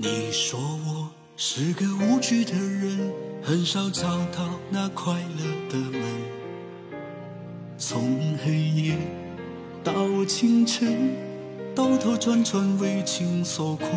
[0.00, 3.12] 你说我是个无趣的人，
[3.42, 6.00] 很少找到那快乐的门。
[7.76, 8.96] 从黑夜
[9.82, 9.92] 到
[10.24, 11.16] 清晨，
[11.74, 13.88] 兜兜转转为情所困。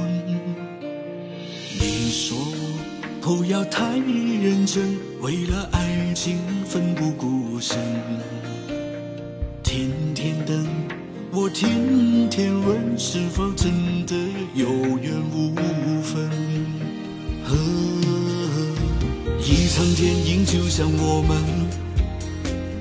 [1.79, 2.79] 你说我
[3.21, 7.77] 不要太认真，为了爱情奋不顾身。
[9.61, 10.67] 天天等，
[11.31, 14.15] 我天天问，是否真的
[14.55, 15.50] 有缘无
[19.81, 21.35] 看电影就像我们，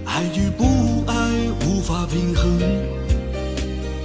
[0.05, 1.15] 爱与不爱
[1.65, 2.61] 无法平衡。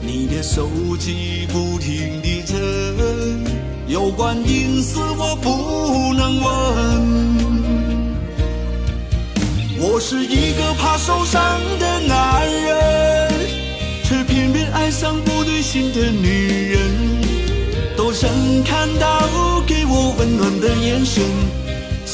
[0.02, 2.56] 你的手机不停地震，
[3.90, 6.48] 有关隐私我不能问。
[9.78, 13.30] 我是一个怕受伤的男人，
[14.06, 16.80] 却偏偏爱上不对心的女人。
[17.98, 18.32] 多想
[18.64, 21.22] 看到给我温暖的眼神，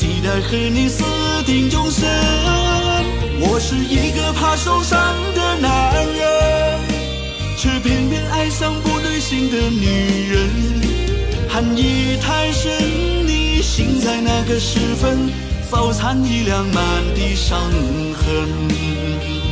[0.02, 1.04] 期待和你私
[1.46, 2.10] 定终身。
[3.40, 4.98] 我是一个怕受伤
[5.36, 6.80] 的男人，
[7.56, 10.50] 却偏偏爱上不对心的女人。
[11.48, 12.72] 寒意太深，
[13.28, 15.30] 你醒在那个时分。
[15.70, 19.51] 早餐已凉，满地伤痕。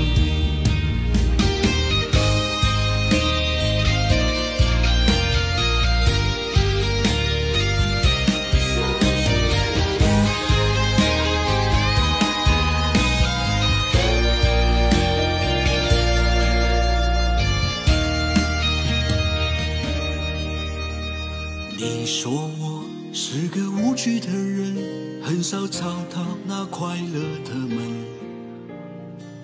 [21.81, 24.75] 你说我是个无趣的人，
[25.23, 27.80] 很少找到那快乐的门。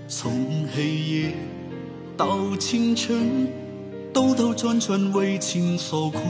[0.10, 1.34] 从黑夜
[2.18, 3.48] 到清晨，
[4.12, 6.24] 兜兜转转为情所困。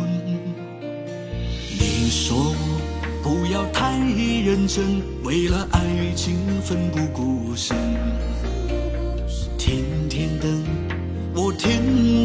[1.71, 7.75] 你说我不要太认真，为了爱情奋不顾身。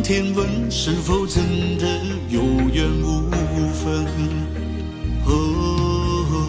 [0.03, 1.87] 天问，是否真的
[2.29, 2.41] 有
[2.73, 3.31] 缘无
[3.73, 4.07] 分？
[5.27, 6.47] 哦，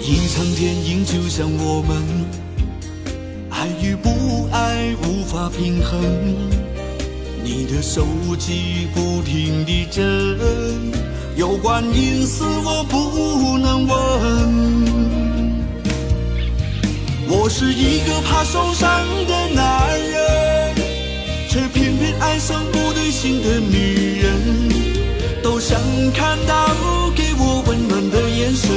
[0.00, 2.02] 一场电影就像我们，
[3.50, 6.00] 爱与不爱无法平衡。
[7.42, 8.04] 你的手
[8.38, 10.04] 机不停地震，
[11.36, 13.96] 有关隐私我不能问。
[17.28, 18.88] 我是一个怕受伤
[19.26, 19.35] 的
[22.36, 24.30] 爱上不对心的女人。
[25.42, 25.80] 都想
[26.12, 26.68] 看到
[27.14, 28.68] 给我温暖的眼神，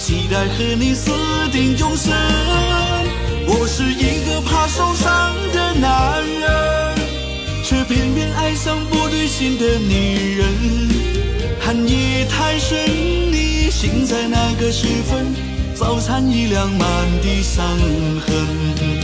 [0.00, 1.12] 期待和你私
[1.52, 2.12] 定终身。
[3.46, 6.98] 我是一个怕受伤的男人，
[7.62, 10.48] 却偏偏爱上不对心的女人。
[11.60, 12.76] 寒夜太深，
[13.30, 15.32] 你醒在那个时分。
[15.76, 16.88] 早餐已凉，满
[17.22, 17.64] 地伤
[18.26, 19.01] 痕。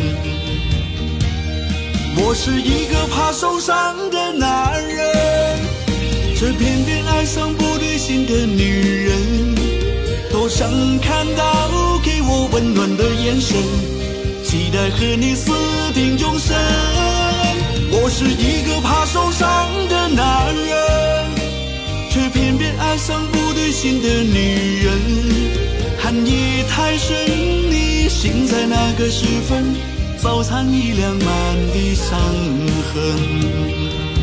[2.21, 5.59] 我是一个怕受伤的男人，
[6.37, 9.55] 却偏偏爱上不对心的女人。
[10.31, 10.69] 多想
[11.01, 11.69] 看到
[12.03, 13.57] 给我温暖的眼神，
[14.45, 15.53] 期待和你私
[15.95, 16.57] 定终身。
[17.91, 20.77] 我是一个怕受伤的男人，
[22.11, 24.99] 却偏偏爱上不对心的女人。
[25.99, 27.17] 寒夜太深，
[27.71, 29.75] 你醒在那个时分，
[30.19, 32.19] 早餐已凉，满地伤
[32.93, 34.18] 痕。